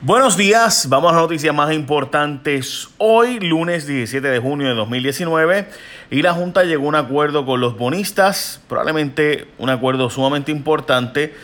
Buenos 0.00 0.36
días, 0.36 0.88
vamos 0.88 1.10
a 1.10 1.14
las 1.14 1.22
noticias 1.22 1.52
más 1.52 1.72
importantes. 1.72 2.88
Hoy, 2.98 3.40
lunes 3.40 3.84
17 3.84 4.28
de 4.28 4.38
junio 4.38 4.68
de 4.68 4.74
2019, 4.76 5.66
y 6.12 6.22
la 6.22 6.34
Junta 6.34 6.62
llegó 6.62 6.84
a 6.84 6.88
un 6.90 6.94
acuerdo 6.94 7.44
con 7.44 7.60
los 7.60 7.76
bonistas, 7.76 8.62
probablemente 8.68 9.48
un 9.58 9.70
acuerdo 9.70 10.08
sumamente 10.08 10.52
importante, 10.52 11.34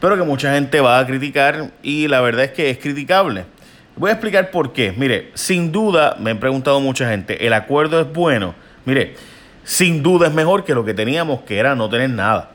pero 0.00 0.16
que 0.16 0.22
mucha 0.22 0.54
gente 0.54 0.80
va 0.80 1.00
a 1.00 1.06
criticar 1.06 1.72
y 1.82 2.06
la 2.06 2.20
verdad 2.20 2.44
es 2.44 2.52
que 2.52 2.70
es 2.70 2.78
criticable. 2.78 3.46
Voy 3.96 4.10
a 4.10 4.12
explicar 4.12 4.52
por 4.52 4.72
qué. 4.72 4.94
Mire, 4.96 5.32
sin 5.34 5.72
duda, 5.72 6.16
me 6.20 6.30
han 6.30 6.38
preguntado 6.38 6.78
mucha 6.78 7.10
gente, 7.10 7.44
¿el 7.44 7.52
acuerdo 7.52 7.98
es 7.98 8.12
bueno? 8.12 8.54
Mire, 8.84 9.16
sin 9.64 10.04
duda 10.04 10.28
es 10.28 10.32
mejor 10.32 10.62
que 10.64 10.76
lo 10.76 10.84
que 10.84 10.94
teníamos, 10.94 11.40
que 11.40 11.58
era 11.58 11.74
no 11.74 11.88
tener 11.88 12.10
nada. 12.10 12.52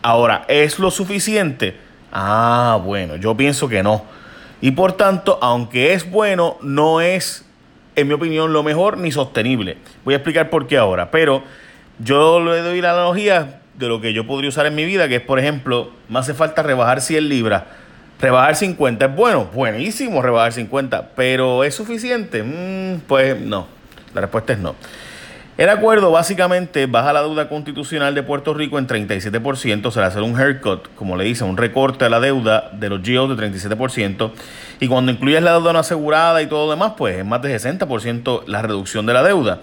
Ahora, 0.00 0.46
¿es 0.48 0.78
lo 0.78 0.90
suficiente? 0.90 1.76
Ah, 2.10 2.80
bueno, 2.82 3.16
yo 3.16 3.36
pienso 3.36 3.68
que 3.68 3.82
no. 3.82 4.15
Y 4.66 4.72
por 4.72 4.94
tanto, 4.94 5.38
aunque 5.42 5.92
es 5.92 6.10
bueno, 6.10 6.56
no 6.60 7.00
es, 7.00 7.44
en 7.94 8.08
mi 8.08 8.14
opinión, 8.14 8.52
lo 8.52 8.64
mejor 8.64 8.98
ni 8.98 9.12
sostenible. 9.12 9.76
Voy 10.04 10.14
a 10.14 10.16
explicar 10.16 10.50
por 10.50 10.66
qué 10.66 10.76
ahora. 10.76 11.12
Pero 11.12 11.44
yo 12.00 12.40
le 12.40 12.62
doy 12.62 12.80
la 12.80 12.90
analogía 12.90 13.60
de 13.74 13.86
lo 13.86 14.00
que 14.00 14.12
yo 14.12 14.26
podría 14.26 14.48
usar 14.48 14.66
en 14.66 14.74
mi 14.74 14.84
vida, 14.84 15.06
que 15.06 15.14
es, 15.14 15.22
por 15.22 15.38
ejemplo, 15.38 15.92
me 16.08 16.18
hace 16.18 16.34
falta 16.34 16.64
rebajar 16.64 17.00
100 17.00 17.28
libras. 17.28 17.62
Rebajar 18.20 18.56
50 18.56 19.04
es 19.04 19.14
bueno, 19.14 19.44
buenísimo 19.54 20.20
rebajar 20.20 20.52
50, 20.52 21.10
pero 21.14 21.62
¿es 21.62 21.72
suficiente? 21.76 22.42
Mm, 22.42 23.02
pues 23.06 23.40
no, 23.40 23.68
la 24.14 24.22
respuesta 24.22 24.52
es 24.54 24.58
no. 24.58 24.74
El 25.58 25.70
acuerdo 25.70 26.10
básicamente 26.10 26.84
baja 26.84 27.14
la 27.14 27.22
deuda 27.22 27.48
constitucional 27.48 28.14
de 28.14 28.22
Puerto 28.22 28.52
Rico 28.52 28.78
en 28.78 28.86
37%, 28.86 29.90
se 29.90 30.00
le 30.00 30.04
hace 30.04 30.20
un 30.20 30.38
haircut, 30.38 30.94
como 30.94 31.16
le 31.16 31.24
dicen, 31.24 31.48
un 31.48 31.56
recorte 31.56 32.04
a 32.04 32.10
la 32.10 32.20
deuda 32.20 32.68
de 32.74 32.90
los 32.90 33.00
GIOs 33.00 33.34
de 33.34 33.50
37%, 33.50 34.32
y 34.80 34.86
cuando 34.86 35.12
incluyes 35.12 35.42
la 35.42 35.52
deuda 35.52 35.72
no 35.72 35.78
asegurada 35.78 36.42
y 36.42 36.46
todo 36.46 36.66
lo 36.66 36.72
demás, 36.72 36.92
pues 36.98 37.16
es 37.16 37.24
más 37.24 37.40
de 37.40 37.58
60% 37.58 38.42
la 38.46 38.60
reducción 38.60 39.06
de 39.06 39.14
la 39.14 39.22
deuda. 39.22 39.62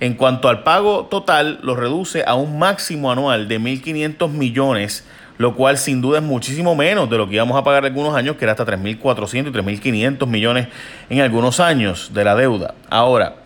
En 0.00 0.14
cuanto 0.14 0.48
al 0.48 0.62
pago 0.62 1.08
total, 1.10 1.58
lo 1.62 1.76
reduce 1.76 2.24
a 2.26 2.36
un 2.36 2.58
máximo 2.58 3.12
anual 3.12 3.46
de 3.46 3.60
1.500 3.60 4.30
millones, 4.30 5.04
lo 5.36 5.54
cual 5.54 5.76
sin 5.76 6.00
duda 6.00 6.20
es 6.20 6.24
muchísimo 6.24 6.74
menos 6.74 7.10
de 7.10 7.18
lo 7.18 7.28
que 7.28 7.34
íbamos 7.34 7.58
a 7.58 7.64
pagar 7.64 7.84
algunos 7.84 8.14
años, 8.14 8.36
que 8.36 8.46
era 8.46 8.52
hasta 8.52 8.64
3.400 8.64 9.48
y 9.48 9.52
3.500 9.52 10.26
millones 10.26 10.68
en 11.10 11.20
algunos 11.20 11.60
años 11.60 12.12
de 12.14 12.24
la 12.24 12.34
deuda. 12.34 12.74
Ahora, 12.88 13.43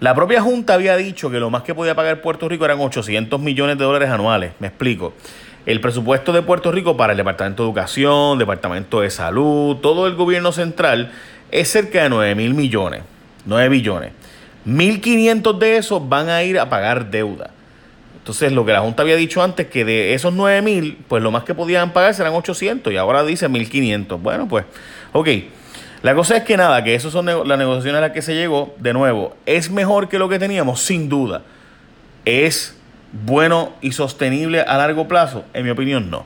la 0.00 0.14
propia 0.14 0.42
Junta 0.42 0.74
había 0.74 0.96
dicho 0.96 1.30
que 1.30 1.40
lo 1.40 1.48
más 1.48 1.62
que 1.62 1.74
podía 1.74 1.94
pagar 1.94 2.20
Puerto 2.20 2.48
Rico 2.48 2.64
eran 2.66 2.80
800 2.80 3.40
millones 3.40 3.78
de 3.78 3.84
dólares 3.84 4.10
anuales. 4.10 4.52
Me 4.58 4.66
explico. 4.66 5.14
El 5.64 5.80
presupuesto 5.80 6.32
de 6.32 6.42
Puerto 6.42 6.70
Rico 6.70 6.96
para 6.96 7.12
el 7.12 7.16
Departamento 7.16 7.62
de 7.62 7.68
Educación, 7.70 8.38
Departamento 8.38 9.00
de 9.00 9.10
Salud, 9.10 9.76
todo 9.78 10.06
el 10.06 10.14
gobierno 10.14 10.52
central 10.52 11.12
es 11.50 11.68
cerca 11.68 12.02
de 12.02 12.10
9 12.10 12.34
mil 12.34 12.54
millones. 12.54 13.02
9 13.46 13.68
billones. 13.70 14.12
1.500 14.66 15.58
de 15.58 15.76
esos 15.76 16.08
van 16.08 16.28
a 16.28 16.42
ir 16.42 16.58
a 16.58 16.68
pagar 16.68 17.10
deuda. 17.10 17.50
Entonces, 18.18 18.52
lo 18.52 18.66
que 18.66 18.72
la 18.72 18.80
Junta 18.80 19.02
había 19.02 19.16
dicho 19.16 19.42
antes, 19.42 19.68
que 19.68 19.84
de 19.84 20.12
esos 20.12 20.32
9 20.34 20.60
mil, 20.60 20.98
pues 21.08 21.22
lo 21.22 21.30
más 21.30 21.44
que 21.44 21.54
podían 21.54 21.92
pagar 21.92 22.12
serán 22.12 22.34
800 22.34 22.92
y 22.92 22.96
ahora 22.96 23.24
dice 23.24 23.48
1.500. 23.48 24.20
Bueno, 24.20 24.48
pues, 24.48 24.64
ok. 25.12 25.28
La 26.06 26.14
cosa 26.14 26.36
es 26.36 26.44
que 26.44 26.56
nada, 26.56 26.84
que 26.84 26.94
esas 26.94 27.10
son 27.10 27.26
las 27.26 27.58
negociaciones 27.58 27.98
a 27.98 28.00
las 28.00 28.12
que 28.12 28.22
se 28.22 28.36
llegó. 28.36 28.72
De 28.78 28.92
nuevo, 28.92 29.34
¿es 29.44 29.72
mejor 29.72 30.08
que 30.08 30.20
lo 30.20 30.28
que 30.28 30.38
teníamos? 30.38 30.80
Sin 30.80 31.08
duda. 31.08 31.42
¿Es 32.24 32.78
bueno 33.10 33.72
y 33.80 33.90
sostenible 33.90 34.60
a 34.60 34.76
largo 34.76 35.08
plazo? 35.08 35.42
En 35.52 35.64
mi 35.64 35.70
opinión, 35.70 36.08
no. 36.08 36.24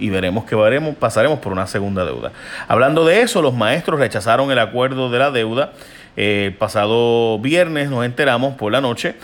Y 0.00 0.10
veremos 0.10 0.46
que 0.46 0.56
veremos, 0.56 0.96
pasaremos 0.96 1.38
por 1.38 1.52
una 1.52 1.68
segunda 1.68 2.04
deuda. 2.04 2.32
Hablando 2.66 3.04
de 3.04 3.22
eso, 3.22 3.40
los 3.40 3.54
maestros 3.54 4.00
rechazaron 4.00 4.50
el 4.50 4.58
acuerdo 4.58 5.08
de 5.08 5.18
la 5.20 5.30
deuda. 5.30 5.70
El 6.16 6.48
eh, 6.48 6.56
pasado 6.58 7.38
viernes 7.38 7.90
nos 7.90 8.04
enteramos 8.04 8.56
por 8.56 8.72
la 8.72 8.80
noche 8.80 9.14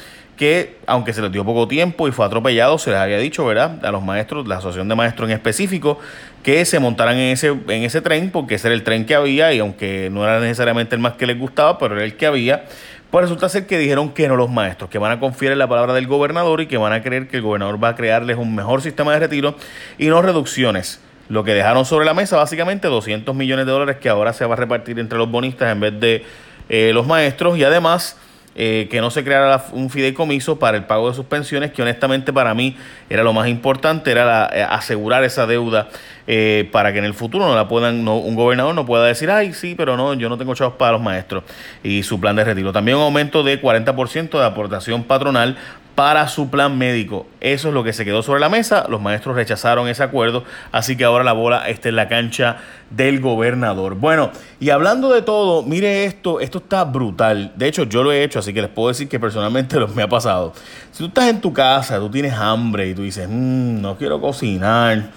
que 0.40 0.78
aunque 0.86 1.12
se 1.12 1.20
les 1.20 1.30
dio 1.30 1.44
poco 1.44 1.68
tiempo 1.68 2.08
y 2.08 2.12
fue 2.12 2.24
atropellado, 2.24 2.78
se 2.78 2.88
les 2.88 2.98
había 2.98 3.18
dicho, 3.18 3.44
¿verdad? 3.44 3.84
A 3.84 3.90
los 3.90 4.02
maestros, 4.02 4.48
la 4.48 4.56
asociación 4.56 4.88
de 4.88 4.94
maestros 4.94 5.28
en 5.28 5.34
específico, 5.34 5.98
que 6.42 6.64
se 6.64 6.78
montaran 6.78 7.18
en 7.18 7.32
ese, 7.32 7.48
en 7.48 7.82
ese 7.82 8.00
tren, 8.00 8.30
porque 8.30 8.54
ese 8.54 8.68
era 8.68 8.74
el 8.74 8.82
tren 8.82 9.04
que 9.04 9.14
había, 9.14 9.52
y 9.52 9.58
aunque 9.58 10.08
no 10.10 10.24
era 10.24 10.40
necesariamente 10.40 10.94
el 10.94 11.02
más 11.02 11.12
que 11.12 11.26
les 11.26 11.38
gustaba, 11.38 11.76
pero 11.76 11.94
era 11.94 12.06
el 12.06 12.16
que 12.16 12.24
había, 12.24 12.64
pues 13.10 13.24
resulta 13.24 13.50
ser 13.50 13.66
que 13.66 13.76
dijeron 13.76 14.14
que 14.14 14.28
no 14.28 14.36
los 14.36 14.48
maestros, 14.48 14.88
que 14.88 14.96
van 14.96 15.12
a 15.12 15.20
confiar 15.20 15.52
en 15.52 15.58
la 15.58 15.68
palabra 15.68 15.92
del 15.92 16.06
gobernador 16.06 16.62
y 16.62 16.66
que 16.68 16.78
van 16.78 16.94
a 16.94 17.02
creer 17.02 17.28
que 17.28 17.36
el 17.36 17.42
gobernador 17.42 17.84
va 17.84 17.88
a 17.88 17.94
crearles 17.94 18.38
un 18.38 18.54
mejor 18.54 18.80
sistema 18.80 19.12
de 19.12 19.18
retiro 19.18 19.56
y 19.98 20.06
no 20.06 20.22
reducciones. 20.22 21.02
Lo 21.28 21.44
que 21.44 21.52
dejaron 21.52 21.84
sobre 21.84 22.06
la 22.06 22.14
mesa, 22.14 22.38
básicamente 22.38 22.88
200 22.88 23.36
millones 23.36 23.66
de 23.66 23.72
dólares 23.72 23.98
que 24.00 24.08
ahora 24.08 24.32
se 24.32 24.46
va 24.46 24.54
a 24.54 24.56
repartir 24.56 24.98
entre 25.00 25.18
los 25.18 25.30
bonistas 25.30 25.70
en 25.70 25.80
vez 25.80 26.00
de 26.00 26.24
eh, 26.70 26.92
los 26.94 27.06
maestros 27.06 27.58
y 27.58 27.64
además 27.64 28.16
eh, 28.56 28.88
que 28.90 29.00
no 29.00 29.10
se 29.10 29.22
creara 29.22 29.64
un 29.72 29.90
fideicomiso 29.90 30.58
para 30.58 30.76
el 30.76 30.84
pago 30.84 31.08
de 31.08 31.14
sus 31.14 31.24
pensiones, 31.24 31.70
que 31.70 31.82
honestamente 31.82 32.32
para 32.32 32.52
mí 32.52 32.76
era 33.08 33.22
lo 33.22 33.32
más 33.32 33.48
importante, 33.48 34.10
era 34.10 34.50
eh, 34.52 34.62
asegurar 34.62 35.22
esa 35.22 35.46
deuda 35.46 35.88
eh, 36.26 36.68
para 36.72 36.92
que 36.92 36.98
en 36.98 37.04
el 37.04 37.14
futuro 37.14 37.46
no 37.46 37.54
la 37.54 37.68
puedan, 37.68 38.06
un 38.06 38.34
gobernador 38.34 38.74
no 38.74 38.84
pueda 38.84 39.04
decir, 39.04 39.30
ay, 39.30 39.52
sí, 39.52 39.74
pero 39.76 39.96
no, 39.96 40.14
yo 40.14 40.28
no 40.28 40.36
tengo 40.36 40.54
chavos 40.54 40.74
para 40.74 40.92
los 40.92 41.00
maestros 41.00 41.44
y 41.84 42.02
su 42.02 42.18
plan 42.20 42.34
de 42.34 42.44
retiro. 42.44 42.72
También 42.72 42.96
un 42.96 43.04
aumento 43.04 43.42
de 43.42 43.62
40% 43.62 44.38
de 44.38 44.44
aportación 44.44 45.04
patronal 45.04 45.56
para 45.94 46.28
su 46.28 46.50
plan 46.50 46.78
médico. 46.78 47.26
Eso 47.40 47.68
es 47.68 47.74
lo 47.74 47.84
que 47.84 47.92
se 47.92 48.04
quedó 48.04 48.22
sobre 48.22 48.40
la 48.40 48.48
mesa. 48.48 48.86
Los 48.88 49.00
maestros 49.00 49.36
rechazaron 49.36 49.88
ese 49.88 50.02
acuerdo, 50.02 50.44
así 50.72 50.96
que 50.96 51.04
ahora 51.04 51.24
la 51.24 51.32
bola 51.32 51.68
está 51.68 51.88
en 51.88 51.96
la 51.96 52.08
cancha 52.08 52.58
del 52.90 53.20
gobernador. 53.20 53.96
Bueno, 53.96 54.30
y 54.60 54.70
hablando 54.70 55.12
de 55.12 55.22
todo, 55.22 55.62
mire 55.62 56.04
esto, 56.04 56.40
esto 56.40 56.58
está 56.58 56.84
brutal. 56.84 57.52
De 57.56 57.68
hecho, 57.68 57.84
yo 57.84 58.02
lo 58.02 58.12
he 58.12 58.22
hecho, 58.22 58.38
así 58.38 58.52
que 58.54 58.62
les 58.62 58.70
puedo 58.70 58.88
decir 58.88 59.08
que 59.08 59.20
personalmente 59.20 59.76
lo 59.80 59.88
me 59.88 60.02
ha 60.02 60.08
pasado. 60.08 60.52
Si 60.92 60.98
tú 60.98 61.06
estás 61.06 61.28
en 61.28 61.40
tu 61.40 61.52
casa, 61.52 61.98
tú 61.98 62.10
tienes 62.10 62.32
hambre 62.34 62.88
y 62.88 62.94
tú 62.94 63.02
dices, 63.02 63.28
mmm, 63.28 63.80
no 63.80 63.96
quiero 63.96 64.20
cocinar. 64.20 65.10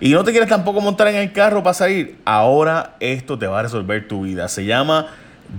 Y 0.00 0.10
no 0.10 0.24
te 0.24 0.32
quieres 0.32 0.48
tampoco 0.48 0.80
montar 0.80 1.08
en 1.08 1.16
el 1.16 1.32
carro 1.32 1.62
para 1.62 1.74
salir. 1.74 2.18
Ahora 2.24 2.96
esto 3.00 3.38
te 3.38 3.46
va 3.46 3.60
a 3.60 3.62
resolver 3.62 4.06
tu 4.08 4.22
vida. 4.22 4.48
Se 4.48 4.64
llama 4.64 5.06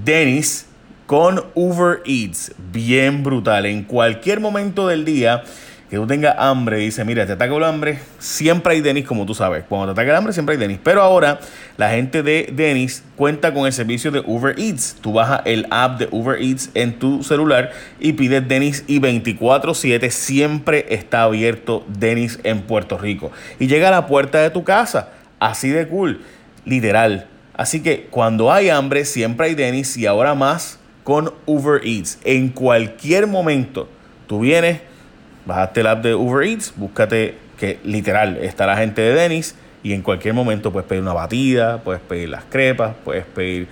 Dennis 0.04 0.68
con 1.06 1.44
Uber 1.54 2.02
Eats. 2.06 2.54
Bien 2.72 3.24
brutal. 3.24 3.66
En 3.66 3.84
cualquier 3.84 4.40
momento 4.40 4.88
del 4.88 5.06
día 5.06 5.44
que 5.90 5.98
tú 5.98 6.08
tengas 6.08 6.36
hambre, 6.40 6.78
dice, 6.78 7.06
mira, 7.06 7.28
te 7.28 7.34
ataca 7.34 7.56
el 7.56 7.64
hambre, 7.64 8.00
siempre 8.18 8.74
hay 8.74 8.82
Denis, 8.82 9.06
como 9.06 9.24
tú 9.28 9.36
sabes. 9.36 9.64
Cuando 9.70 9.86
te 9.86 9.92
ataca 9.92 10.10
el 10.10 10.18
hambre, 10.18 10.34
siempre 10.34 10.54
hay 10.54 10.60
Denis. 10.60 10.80
Pero 10.84 11.04
ahora 11.04 11.40
la 11.78 11.92
gente 11.92 12.24
de 12.24 12.50
Denis 12.52 13.04
cuenta 13.16 13.54
con 13.54 13.68
el 13.68 13.74
servicio 13.74 14.10
de 14.10 14.24
Uber 14.26 14.60
Eats. 14.60 14.98
Tú 15.00 15.14
bajas 15.14 15.42
el 15.46 15.68
app 15.70 16.00
de 16.00 16.08
Uber 16.10 16.42
Eats 16.42 16.72
en 16.74 16.98
tu 16.98 17.24
celular 17.24 17.72
y 18.00 18.14
pides 18.14 18.48
Denis 18.48 18.84
y 18.88 19.00
24/7 19.00 20.10
siempre 20.10 20.88
está 20.90 21.22
abierto 21.22 21.86
Denis 21.88 22.40
en 22.44 22.62
Puerto 22.64 22.98
Rico. 22.98 23.32
Y 23.60 23.68
llega 23.68 23.90
a 23.90 23.92
la 23.92 24.08
puerta 24.08 24.40
de 24.40 24.50
tu 24.50 24.64
casa. 24.64 25.10
Así 25.40 25.70
de 25.70 25.88
cool. 25.88 26.22
Literal. 26.66 27.28
Así 27.54 27.84
que 27.84 28.08
cuando 28.10 28.52
hay 28.52 28.70
hambre, 28.70 29.06
siempre 29.06 29.46
hay 29.48 29.56
Denis 29.56 29.96
y 29.98 30.08
ahora 30.08 30.34
más 30.34 30.80
con 31.06 31.32
Uber 31.46 31.82
Eats. 31.86 32.18
En 32.24 32.50
cualquier 32.50 33.28
momento, 33.28 33.88
tú 34.28 34.40
vienes, 34.40 34.82
bajaste 35.46 35.82
el 35.82 35.88
app 35.88 36.04
de 36.04 36.16
Uber 36.16 36.46
Eats, 36.46 36.74
búscate 36.76 37.38
que 37.60 37.80
literal 37.86 38.38
está 38.38 38.66
la 38.66 38.76
gente 38.76 39.04
de 39.04 39.14
Dennis 39.14 39.56
y 39.84 39.94
en 39.94 40.02
cualquier 40.02 40.34
momento 40.34 40.74
puedes 40.74 40.90
pedir 40.90 41.04
una 41.04 41.14
batida, 41.14 41.78
puedes 41.84 42.02
pedir 42.02 42.30
las 42.30 42.44
crepas, 42.46 42.96
puedes 43.06 43.24
pedir 43.24 43.68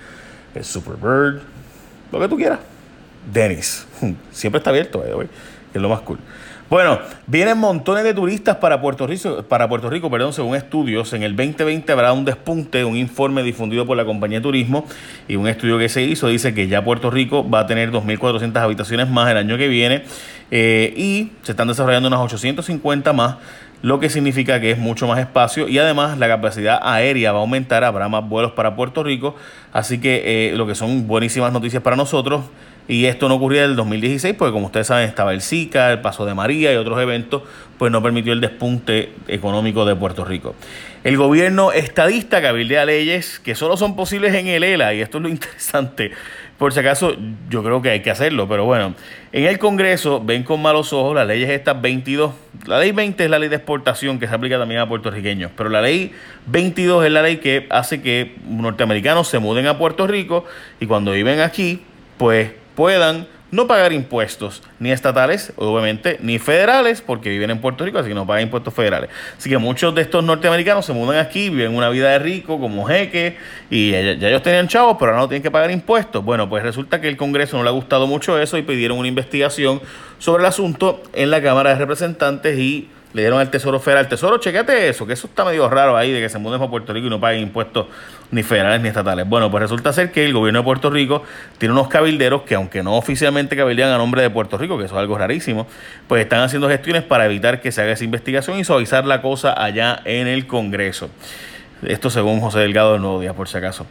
el 0.54 0.64
Superbird, 0.64 1.42
lo 2.12 2.20
que 2.20 2.28
tú 2.28 2.36
quieras. 2.36 2.60
Dennis, 3.30 3.84
siempre 4.30 4.58
está 4.58 4.70
abierto, 4.70 5.02
que 5.02 5.26
es 5.74 5.82
lo 5.82 5.88
más 5.88 6.00
cool. 6.02 6.20
Bueno, 6.74 6.98
vienen 7.28 7.56
montones 7.58 8.02
de 8.02 8.12
turistas 8.14 8.56
para 8.56 8.80
Puerto 8.80 9.06
Rico, 9.06 9.44
para 9.44 9.68
Puerto 9.68 9.88
Rico, 9.88 10.10
perdón, 10.10 10.32
según 10.32 10.56
estudios. 10.56 11.12
En 11.12 11.22
el 11.22 11.36
2020 11.36 11.92
habrá 11.92 12.12
un 12.12 12.24
despunte, 12.24 12.84
un 12.84 12.96
informe 12.96 13.44
difundido 13.44 13.86
por 13.86 13.96
la 13.96 14.04
compañía 14.04 14.38
de 14.38 14.42
turismo 14.42 14.84
y 15.28 15.36
un 15.36 15.46
estudio 15.46 15.78
que 15.78 15.88
se 15.88 16.02
hizo 16.02 16.26
dice 16.26 16.52
que 16.52 16.66
ya 16.66 16.82
Puerto 16.82 17.12
Rico 17.12 17.48
va 17.48 17.60
a 17.60 17.66
tener 17.68 17.92
2.400 17.92 18.56
habitaciones 18.56 19.08
más 19.08 19.30
el 19.30 19.36
año 19.36 19.56
que 19.56 19.68
viene 19.68 20.02
eh, 20.50 20.92
y 20.96 21.30
se 21.42 21.52
están 21.52 21.68
desarrollando 21.68 22.08
unas 22.08 22.18
850 22.18 23.12
más 23.12 23.36
lo 23.82 24.00
que 24.00 24.10
significa 24.10 24.60
que 24.60 24.72
es 24.72 24.78
mucho 24.78 25.06
más 25.06 25.20
espacio 25.20 25.68
y 25.68 25.78
además 25.78 26.18
la 26.18 26.26
capacidad 26.26 26.80
aérea 26.82 27.30
va 27.30 27.38
a 27.38 27.42
aumentar, 27.42 27.84
habrá 27.84 28.08
más 28.08 28.28
vuelos 28.28 28.50
para 28.50 28.74
Puerto 28.74 29.04
Rico, 29.04 29.36
así 29.72 30.00
que 30.00 30.22
eh, 30.50 30.56
lo 30.56 30.66
que 30.66 30.74
son 30.74 31.06
buenísimas 31.06 31.52
noticias 31.52 31.84
para 31.84 31.94
nosotros 31.94 32.46
Y 32.86 33.06
esto 33.06 33.28
no 33.28 33.36
ocurría 33.36 33.64
en 33.64 33.70
el 33.70 33.76
2016 33.76 34.34
porque 34.38 34.52
como 34.52 34.66
ustedes 34.66 34.88
saben 34.88 35.08
estaba 35.08 35.32
el 35.32 35.40
Zika, 35.40 35.90
el 35.90 36.00
Paso 36.00 36.26
de 36.26 36.34
María 36.34 36.72
y 36.72 36.76
otros 36.76 37.00
eventos, 37.00 37.42
pues 37.78 37.90
no 37.90 38.02
permitió 38.02 38.34
el 38.34 38.42
despunte 38.42 39.12
económico 39.26 39.86
de 39.86 39.96
Puerto 39.96 40.24
Rico. 40.24 40.54
El 41.02 41.16
gobierno 41.16 41.72
estadista 41.72 42.42
cabildea 42.42 42.84
leyes 42.84 43.38
que 43.38 43.54
solo 43.54 43.78
son 43.78 43.96
posibles 43.96 44.34
en 44.34 44.48
el 44.48 44.64
ELA 44.64 44.92
y 44.94 45.00
esto 45.00 45.18
es 45.18 45.22
lo 45.22 45.28
interesante. 45.30 46.10
Por 46.58 46.72
si 46.72 46.80
acaso, 46.80 47.16
yo 47.48 47.64
creo 47.64 47.82
que 47.82 47.90
hay 47.90 48.00
que 48.00 48.10
hacerlo, 48.10 48.46
pero 48.48 48.64
bueno, 48.64 48.94
en 49.32 49.44
el 49.44 49.58
Congreso 49.58 50.22
ven 50.24 50.44
con 50.44 50.62
malos 50.62 50.92
ojos 50.92 51.14
las 51.14 51.26
leyes 51.26 51.50
estas 51.50 51.80
22. 51.80 52.32
La 52.66 52.78
ley 52.78 52.92
20 52.92 53.24
es 53.24 53.30
la 53.30 53.38
ley 53.38 53.48
de 53.48 53.56
exportación 53.56 54.20
que 54.20 54.28
se 54.28 54.34
aplica 54.34 54.58
también 54.58 54.80
a 54.80 54.88
puertorriqueños, 54.88 55.50
pero 55.56 55.68
la 55.68 55.82
ley 55.82 56.12
22 56.46 57.06
es 57.06 57.10
la 57.10 57.22
ley 57.22 57.38
que 57.38 57.66
hace 57.70 58.02
que 58.02 58.36
norteamericanos 58.46 59.26
se 59.26 59.40
muden 59.40 59.66
a 59.66 59.78
Puerto 59.78 60.06
Rico 60.06 60.44
y 60.80 60.86
cuando 60.86 61.10
viven 61.10 61.40
aquí, 61.40 61.82
pues 62.18 62.52
puedan 62.74 63.26
no 63.54 63.68
pagar 63.68 63.92
impuestos, 63.92 64.62
ni 64.80 64.90
estatales, 64.90 65.52
obviamente, 65.56 66.18
ni 66.20 66.40
federales, 66.40 67.00
porque 67.00 67.28
viven 67.28 67.50
en 67.50 67.60
Puerto 67.60 67.84
Rico, 67.84 67.98
así 67.98 68.08
que 68.08 68.14
no 68.14 68.26
pagan 68.26 68.42
impuestos 68.42 68.74
federales. 68.74 69.10
Así 69.38 69.48
que 69.48 69.58
muchos 69.58 69.94
de 69.94 70.02
estos 70.02 70.24
norteamericanos 70.24 70.84
se 70.84 70.92
mudan 70.92 71.18
aquí, 71.18 71.50
viven 71.50 71.74
una 71.74 71.88
vida 71.88 72.10
de 72.10 72.18
rico, 72.18 72.58
como 72.58 72.84
jeque, 72.84 73.36
y 73.70 73.92
ya, 73.92 73.98
ellos 73.98 74.42
tenían 74.42 74.66
chavos, 74.66 74.96
pero 74.98 75.12
ahora 75.12 75.22
no 75.22 75.28
tienen 75.28 75.42
que 75.42 75.52
pagar 75.52 75.70
impuestos. 75.70 76.24
Bueno, 76.24 76.48
pues 76.48 76.64
resulta 76.64 77.00
que 77.00 77.08
el 77.08 77.16
Congreso 77.16 77.56
no 77.56 77.62
le 77.62 77.68
ha 77.68 77.72
gustado 77.72 78.08
mucho 78.08 78.40
eso 78.40 78.58
y 78.58 78.62
pidieron 78.62 78.98
una 78.98 79.06
investigación 79.06 79.80
sobre 80.18 80.42
el 80.42 80.46
asunto 80.48 81.02
en 81.12 81.30
la 81.30 81.40
Cámara 81.40 81.70
de 81.70 81.76
Representantes 81.76 82.58
y 82.58 82.88
le 83.14 83.22
dieron 83.22 83.40
al 83.40 83.48
Tesoro 83.48 83.80
Federal. 83.80 84.08
Tesoro, 84.08 84.38
chequete 84.38 84.88
eso, 84.88 85.06
que 85.06 85.14
eso 85.14 85.28
está 85.28 85.44
medio 85.44 85.70
raro 85.70 85.96
ahí 85.96 86.12
de 86.12 86.20
que 86.20 86.28
se 86.28 86.38
muden 86.38 86.58
para 86.58 86.70
Puerto 86.70 86.92
Rico 86.92 87.06
y 87.06 87.10
no 87.10 87.20
paguen 87.20 87.42
impuestos 87.42 87.86
ni 88.32 88.42
federales 88.42 88.80
ni 88.82 88.88
estatales. 88.88 89.26
Bueno, 89.26 89.50
pues 89.50 89.62
resulta 89.62 89.92
ser 89.92 90.10
que 90.10 90.26
el 90.26 90.32
gobierno 90.32 90.58
de 90.58 90.64
Puerto 90.64 90.90
Rico 90.90 91.22
tiene 91.58 91.72
unos 91.72 91.88
cabilderos 91.88 92.42
que, 92.42 92.56
aunque 92.56 92.82
no 92.82 92.96
oficialmente 92.96 93.56
cabildean 93.56 93.90
a 93.90 93.98
nombre 93.98 94.20
de 94.20 94.30
Puerto 94.30 94.58
Rico, 94.58 94.76
que 94.76 94.84
eso 94.84 94.96
es 94.96 95.00
algo 95.00 95.16
rarísimo, 95.16 95.68
pues 96.08 96.22
están 96.22 96.40
haciendo 96.40 96.68
gestiones 96.68 97.04
para 97.04 97.24
evitar 97.26 97.60
que 97.60 97.70
se 97.70 97.80
haga 97.82 97.92
esa 97.92 98.04
investigación 98.04 98.58
y 98.58 98.64
suavizar 98.64 99.06
la 99.06 99.22
cosa 99.22 99.54
allá 99.56 100.00
en 100.04 100.26
el 100.26 100.48
Congreso. 100.48 101.08
Esto 101.86 102.10
según 102.10 102.40
José 102.40 102.58
Delgado 102.60 102.94
del 102.94 103.02
Nuevo 103.02 103.20
Día, 103.20 103.32
por 103.32 103.48
si 103.48 103.58
acaso. 103.58 103.86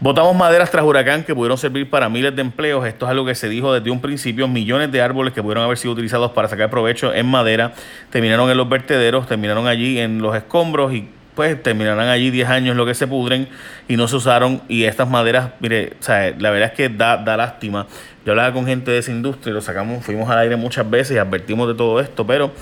Votamos 0.00 0.34
maderas 0.34 0.70
tras 0.70 0.84
huracán 0.84 1.22
que 1.22 1.34
pudieron 1.34 1.56
servir 1.56 1.88
para 1.88 2.08
miles 2.08 2.34
de 2.34 2.42
empleos. 2.42 2.84
Esto 2.86 3.06
es 3.06 3.10
algo 3.10 3.24
que 3.24 3.34
se 3.34 3.48
dijo 3.48 3.72
desde 3.72 3.90
un 3.90 4.00
principio. 4.00 4.48
Millones 4.48 4.90
de 4.90 5.00
árboles 5.00 5.32
que 5.32 5.42
pudieron 5.42 5.64
haber 5.64 5.78
sido 5.78 5.94
utilizados 5.94 6.32
para 6.32 6.48
sacar 6.48 6.70
provecho 6.70 7.14
en 7.14 7.26
madera 7.26 7.72
terminaron 8.10 8.50
en 8.50 8.56
los 8.56 8.68
vertederos, 8.68 9.28
terminaron 9.28 9.68
allí 9.68 10.00
en 10.00 10.20
los 10.20 10.34
escombros 10.34 10.92
y 10.92 11.08
pues 11.34 11.62
terminarán 11.62 12.08
allí 12.08 12.30
10 12.30 12.48
años 12.48 12.76
lo 12.76 12.84
que 12.84 12.94
se 12.94 13.06
pudren 13.06 13.48
y 13.88 13.96
no 13.96 14.08
se 14.08 14.16
usaron. 14.16 14.60
Y 14.68 14.84
estas 14.84 15.08
maderas, 15.08 15.50
mire, 15.60 15.92
o 16.00 16.02
sea, 16.02 16.34
la 16.38 16.50
verdad 16.50 16.70
es 16.70 16.74
que 16.74 16.88
da, 16.88 17.16
da 17.16 17.36
lástima. 17.36 17.86
Yo 18.26 18.32
hablaba 18.32 18.52
con 18.52 18.66
gente 18.66 18.90
de 18.90 18.98
esa 18.98 19.10
industria, 19.10 19.54
lo 19.54 19.60
sacamos, 19.60 20.04
fuimos 20.04 20.28
al 20.30 20.38
aire 20.38 20.56
muchas 20.56 20.88
veces 20.88 21.16
y 21.16 21.18
advertimos 21.18 21.68
de 21.68 21.74
todo 21.74 22.00
esto, 22.00 22.26
pero 22.26 22.52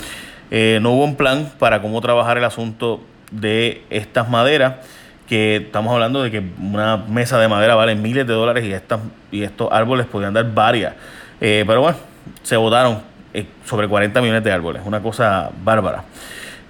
eh, 0.51 0.79
no 0.83 0.93
hubo 0.93 1.05
un 1.05 1.17
plan 1.17 1.51
para 1.59 1.83
cómo 1.83 2.01
trabajar 2.01 2.39
el 2.39 2.45
asunto 2.45 3.01
de 3.31 3.83
estas 3.91 4.29
maderas 4.29 4.75
que 5.31 5.57
estamos 5.59 5.93
hablando 5.93 6.25
de 6.25 6.31
que 6.33 6.43
una 6.61 6.97
mesa 6.97 7.39
de 7.39 7.47
madera 7.47 7.77
vale 7.77 7.95
miles 7.95 8.27
de 8.27 8.35
dólares 8.35 8.65
y, 8.65 8.73
estas, 8.73 8.99
y 9.31 9.45
estos 9.45 9.69
árboles 9.71 10.07
podrían 10.07 10.35
dar 10.35 10.53
varias. 10.53 10.95
Eh, 11.41 11.63
pero 11.69 11.83
bueno, 11.83 11.97
se 12.43 12.57
votaron 12.57 13.01
eh, 13.33 13.47
sobre 13.65 13.87
40 13.87 14.21
millones 14.23 14.43
de 14.43 14.51
árboles, 14.51 14.83
una 14.85 15.01
cosa 15.01 15.53
bárbara. 15.63 16.03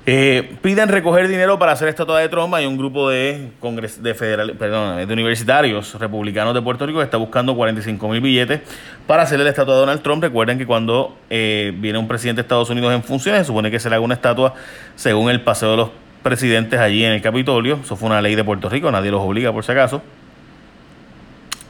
Eh, 0.05 0.57
piden 0.61 0.91
recoger 0.91 1.27
dinero 1.27 1.59
para 1.59 1.73
hacer 1.73 1.89
estatua 1.89 2.21
de 2.21 2.29
Trump. 2.29 2.53
Hay 2.53 2.67
un 2.67 2.77
grupo 2.77 3.09
de, 3.09 3.49
congres 3.61 4.03
de, 4.03 4.13
federal, 4.13 4.53
perdón, 4.59 5.09
de 5.09 5.11
universitarios 5.11 5.99
republicanos 5.99 6.53
de 6.53 6.61
Puerto 6.61 6.85
Rico 6.85 6.99
que 6.99 7.05
está 7.07 7.17
buscando 7.17 7.57
45 7.57 8.09
mil 8.09 8.21
billetes 8.21 8.61
para 9.07 9.23
hacerle 9.23 9.45
la 9.45 9.51
estatua 9.53 9.73
de 9.73 9.81
Donald 9.81 10.03
Trump. 10.03 10.23
Recuerden 10.23 10.59
que 10.59 10.67
cuando 10.67 11.17
viene 11.31 11.97
un 11.97 12.09
presidente 12.09 12.43
de 12.43 12.43
Estados 12.43 12.69
Unidos 12.69 12.93
en 12.93 13.03
funciones, 13.03 13.41
se 13.41 13.47
supone 13.47 13.71
que 13.71 13.81
se 13.81 13.89
le 13.89 13.95
haga 13.95 14.05
una 14.05 14.15
estatua 14.15 14.53
según 14.97 15.31
el 15.31 15.41
paseo 15.41 15.71
de 15.71 15.77
los 15.79 15.91
presidentes 16.23 16.79
allí 16.79 17.05
en 17.05 17.13
el 17.13 17.23
Capitolio. 17.23 17.81
Eso 17.83 17.97
fue 17.97 18.09
una 18.09 18.21
ley 18.21 18.35
de 18.35 18.45
Puerto 18.45 18.69
Rico, 18.69 18.91
nadie 18.91 19.11
los 19.11 19.21
obliga 19.21 19.53
por 19.53 19.65
si 19.65 19.73
acaso. 19.73 20.03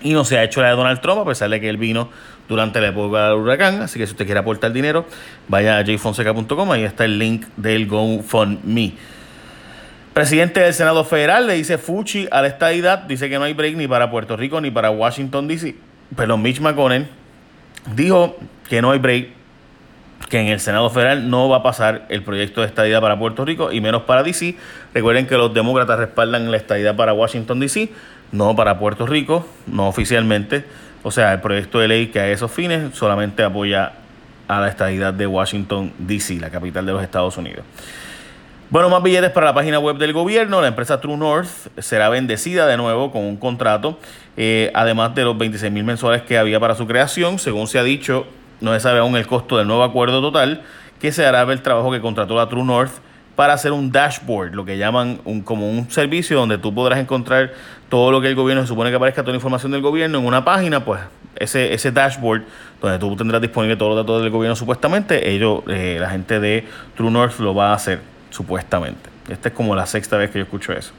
Y 0.03 0.13
no 0.13 0.25
se 0.25 0.39
ha 0.39 0.45
hecho 0.45 0.63
la 0.63 0.69
de 0.69 0.77
Donald 0.77 1.01
Trump, 1.01 1.21
a 1.21 1.25
pesar 1.25 1.51
de 1.51 1.61
que 1.61 1.69
él 1.69 1.77
vino 1.77 2.09
durante 2.49 2.81
la 2.81 2.89
época 2.89 3.29
del 3.29 3.39
huracán. 3.39 3.83
Así 3.83 3.99
que 3.99 4.07
si 4.07 4.13
usted 4.13 4.25
quiere 4.25 4.41
aportar 4.41 4.73
dinero, 4.73 5.07
vaya 5.49 5.79
a 5.79 5.85
jfonseca.com, 5.85 6.73
ahí 6.73 6.85
está 6.85 7.05
el 7.05 7.19
link 7.19 7.47
del 7.57 7.87
GoFundMe. 7.87 8.95
Presidente 10.13 10.61
del 10.61 10.75
Senado 10.75 11.05
Federal 11.05 11.47
le 11.47 11.55
dice 11.55 11.79
Fuchi 11.79 12.27
a 12.31 12.43
la 12.43 12.49
estadidad, 12.49 12.99
dice 13.01 13.29
que 13.29 13.39
no 13.39 13.45
hay 13.45 13.55
break 13.55 13.77
ni 13.77 13.87
para 13.87 14.11
Puerto 14.11 14.37
Rico 14.37 14.61
ni 14.61 14.71
para 14.71 14.91
Washington 14.91 15.47
DC. 15.47 15.77
Pero 16.17 16.37
Mitch 16.37 16.61
McConnell 16.61 17.07
dijo 17.95 18.37
que 18.69 18.83
no 18.83 18.91
hay 18.91 18.99
break 18.99 19.40
que 20.29 20.39
en 20.39 20.49
el 20.49 20.61
Senado 20.61 20.91
Federal 20.91 21.29
no 21.31 21.49
va 21.49 21.59
a 21.59 21.63
pasar 21.63 22.07
el 22.09 22.23
proyecto 22.23 22.61
de 22.61 22.67
estadidad 22.67 23.01
para 23.01 23.19
Puerto 23.19 23.45
Rico 23.45 23.73
y 23.73 23.81
menos 23.81 24.03
para 24.03 24.23
DC. 24.23 24.55
Recuerden 24.95 25.27
que 25.27 25.37
los 25.37 25.53
demócratas 25.53 25.99
respaldan 25.99 26.51
la 26.51 26.57
estadidad 26.57 26.95
para 26.97 27.13
Washington 27.13 27.59
DC, 27.61 27.91
no 28.33 28.55
para 28.55 28.79
Puerto 28.79 29.07
Rico, 29.07 29.47
no 29.67 29.89
oficialmente. 29.89 30.65
O 31.03 31.11
sea, 31.11 31.33
el 31.33 31.41
proyecto 31.41 31.79
de 31.79 31.89
ley 31.89 32.07
que 32.09 32.21
a 32.21 32.29
esos 32.29 32.51
fines 32.51 32.95
solamente 32.95 33.43
apoya 33.43 33.93
a 34.47 34.61
la 34.61 34.69
estadidad 34.69 35.15
de 35.15 35.27
Washington 35.27 35.93
DC, 35.99 36.39
la 36.41 36.51
capital 36.51 36.85
de 36.85 36.93
los 36.93 37.03
Estados 37.03 37.37
Unidos. 37.37 37.65
Bueno, 38.71 38.89
más 38.89 39.03
billetes 39.03 39.31
para 39.31 39.47
la 39.47 39.55
página 39.55 39.81
web 39.81 39.97
del 39.97 40.13
gobierno. 40.13 40.61
La 40.61 40.69
empresa 40.69 41.01
True 41.01 41.17
North 41.17 41.49
será 41.79 42.09
bendecida 42.09 42.69
de 42.69 42.77
nuevo 42.77 43.11
con 43.11 43.25
un 43.25 43.37
contrato, 43.37 43.99
eh, 44.37 44.71
además 44.75 45.13
de 45.17 45.25
los 45.25 45.37
26 45.37 45.73
mil 45.73 45.83
mensuales 45.83 46.23
que 46.23 46.39
había 46.39 46.61
para 46.61 46.77
su 46.77 46.87
creación. 46.87 47.41
Según 47.41 47.67
se 47.67 47.81
ha 47.81 47.83
dicho, 47.83 48.27
no 48.61 48.73
se 48.73 48.81
sabe 48.81 48.99
aún 48.99 49.17
el 49.17 49.27
costo 49.27 49.59
del 49.59 49.67
nuevo 49.67 49.83
acuerdo 49.83 50.21
total, 50.21 50.63
que 51.01 51.13
se 51.13 51.25
hará 51.25 51.43
el 51.43 51.63
trabajo 51.63 51.91
que 51.91 52.01
contrató 52.01 52.37
la 52.37 52.49
True 52.49 52.65
North 52.65 52.93
para 53.37 53.55
hacer 53.55 53.73
un 53.73 53.91
dashboard, 53.91 54.55
lo 54.55 54.65
que 54.65 54.77
llaman 54.77 55.21
un, 55.25 55.41
como 55.41 55.71
un 55.71 55.91
servicio 55.91 56.37
donde 56.37 56.59
tú 56.59 56.75
podrás 56.75 56.99
encontrar 56.99 57.53
todo 57.89 58.13
lo 58.13 58.21
que 58.21 58.29
el 58.29 58.35
gobierno 58.35 58.63
se 58.63 58.69
supone 58.69 58.91
que 58.91 58.97
aparezca, 58.97 59.23
toda 59.23 59.33
la 59.33 59.37
información 59.37 59.73
del 59.73 59.81
gobierno 59.81 60.19
en 60.19 60.27
una 60.27 60.45
página, 60.45 60.85
pues 60.85 61.01
ese, 61.37 61.73
ese 61.73 61.91
dashboard 61.91 62.43
donde 62.83 62.99
tú 62.99 63.17
tendrás 63.17 63.41
disponible 63.41 63.77
todos 63.77 63.97
los 63.97 64.05
datos 64.05 64.23
del 64.23 64.31
gobierno 64.31 64.55
supuestamente, 64.57 65.31
ellos, 65.31 65.63
eh, 65.69 65.97
la 65.99 66.11
gente 66.11 66.39
de 66.39 66.67
True 66.97 67.11
North 67.11 67.39
lo 67.39 67.55
va 67.55 67.71
a 67.71 67.75
hacer 67.75 68.01
supuestamente. 68.29 69.09
Esta 69.29 69.49
es 69.49 69.55
como 69.55 69.75
la 69.75 69.87
sexta 69.87 70.17
vez 70.17 70.31
que 70.31 70.39
yo 70.39 70.45
escucho 70.45 70.73
eso. 70.73 70.93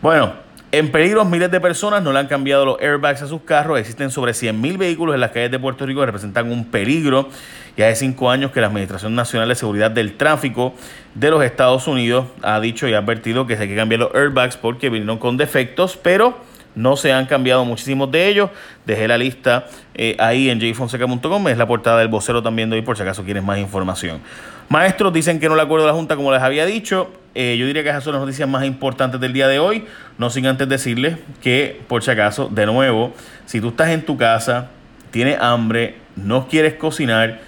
Bueno, 0.00 0.32
en 0.70 0.92
peligro, 0.92 1.24
miles 1.24 1.50
de 1.50 1.60
personas 1.60 2.02
no 2.02 2.12
le 2.12 2.18
han 2.18 2.26
cambiado 2.26 2.66
los 2.66 2.80
airbags 2.80 3.22
a 3.22 3.26
sus 3.26 3.42
carros. 3.42 3.78
Existen 3.78 4.10
sobre 4.10 4.32
100.000 4.32 4.76
vehículos 4.76 5.14
en 5.14 5.20
las 5.20 5.30
calles 5.30 5.50
de 5.50 5.58
Puerto 5.58 5.86
Rico 5.86 6.00
que 6.00 6.06
representan 6.06 6.52
un 6.52 6.66
peligro. 6.66 7.30
Ya 7.76 7.86
hace 7.86 7.96
cinco 7.96 8.30
años 8.30 8.50
que 8.50 8.60
la 8.60 8.66
Administración 8.66 9.14
Nacional 9.14 9.48
de 9.48 9.54
Seguridad 9.54 9.90
del 9.90 10.16
Tráfico 10.16 10.74
de 11.14 11.30
los 11.30 11.42
Estados 11.42 11.86
Unidos 11.86 12.26
ha 12.42 12.60
dicho 12.60 12.86
y 12.86 12.92
ha 12.92 12.98
advertido 12.98 13.46
que 13.46 13.56
se 13.56 13.62
hay 13.62 13.68
que 13.68 13.76
cambiar 13.76 14.00
los 14.00 14.14
airbags 14.14 14.56
porque 14.56 14.90
vinieron 14.90 15.18
con 15.18 15.36
defectos, 15.36 15.96
pero 15.96 16.36
no 16.78 16.96
se 16.96 17.12
han 17.12 17.26
cambiado 17.26 17.64
muchísimos 17.64 18.10
de 18.12 18.28
ellos. 18.28 18.50
Dejé 18.86 19.08
la 19.08 19.18
lista 19.18 19.66
eh, 19.96 20.16
ahí 20.20 20.48
en 20.48 20.60
jfonseca.com. 20.60 21.48
Es 21.48 21.58
la 21.58 21.66
portada 21.66 21.98
del 21.98 22.06
vocero 22.06 22.40
también 22.40 22.70
de 22.70 22.76
hoy 22.76 22.82
por 22.82 22.96
si 22.96 23.02
acaso 23.02 23.24
quieres 23.24 23.42
más 23.42 23.58
información. 23.58 24.20
Maestros 24.68 25.12
dicen 25.12 25.40
que 25.40 25.48
no 25.48 25.56
le 25.56 25.62
acuerdo 25.62 25.86
a 25.86 25.88
la 25.88 25.94
Junta 25.94 26.14
como 26.14 26.32
les 26.32 26.40
había 26.40 26.66
dicho. 26.66 27.10
Eh, 27.34 27.56
yo 27.58 27.66
diría 27.66 27.82
que 27.82 27.88
esas 27.88 28.04
son 28.04 28.12
las 28.12 28.22
noticias 28.22 28.48
más 28.48 28.64
importantes 28.64 29.20
del 29.20 29.32
día 29.32 29.48
de 29.48 29.58
hoy. 29.58 29.86
No 30.18 30.30
sin 30.30 30.46
antes 30.46 30.68
decirles 30.68 31.18
que, 31.42 31.80
por 31.88 32.04
si 32.04 32.12
acaso, 32.12 32.48
de 32.48 32.64
nuevo, 32.66 33.12
si 33.44 33.60
tú 33.60 33.70
estás 33.70 33.88
en 33.88 34.02
tu 34.02 34.16
casa, 34.16 34.70
tienes 35.10 35.36
hambre, 35.40 35.96
no 36.14 36.46
quieres 36.46 36.74
cocinar 36.74 37.40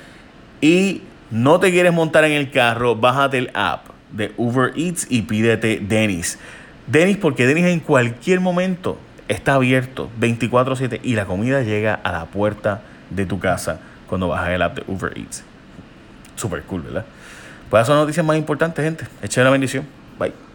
y 0.61 1.03
no 1.31 1.61
te 1.61 1.71
quieres 1.71 1.93
montar 1.93 2.25
en 2.25 2.33
el 2.33 2.51
carro, 2.51 2.97
bájate 2.97 3.39
el 3.39 3.51
app 3.55 3.87
de 4.11 4.33
Uber 4.37 4.73
Eats 4.77 5.07
y 5.09 5.23
pídete 5.23 5.79
Denis. 5.81 6.37
Denis, 6.89 7.17
porque 7.17 7.47
Denis 7.47 7.67
en 7.67 7.79
cualquier 7.79 8.41
momento 8.41 8.99
está 9.31 9.55
abierto 9.55 10.11
24/7 10.21 11.01
y 11.03 11.15
la 11.15 11.25
comida 11.25 11.63
llega 11.63 11.95
a 11.95 12.13
la 12.13 12.27
puerta 12.27 12.83
de 13.11 13.27
tu 13.27 13.39
casa 13.39 13.79
cuando 14.09 14.29
bajas 14.29 14.51
el 14.51 14.63
app 14.63 14.77
de 14.77 14.85
Uber 14.87 15.17
Eats. 15.17 15.45
Super 16.35 16.63
cool, 16.63 16.83
¿verdad? 16.83 17.05
Pues 17.71 17.81
esas 17.81 17.87
son 17.87 17.97
las 17.97 18.05
noticias 18.05 18.27
más 18.27 18.37
importantes, 18.37 18.85
gente. 18.85 19.07
Echen 19.23 19.45
la 19.45 19.51
bendición. 19.51 19.87
Bye. 20.19 20.50